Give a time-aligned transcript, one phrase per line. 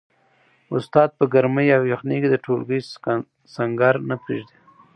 [0.75, 2.79] استاد په ګرمۍ او یخنۍ کي د ټولګي
[3.53, 4.57] سنګر نه پریږدي.